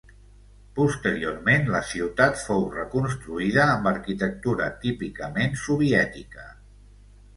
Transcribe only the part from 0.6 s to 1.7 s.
Posteriorment